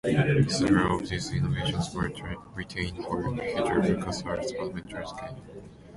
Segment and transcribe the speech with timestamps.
[0.49, 2.11] Several of these innovations were
[2.55, 5.41] retained for future LucasArts adventure games.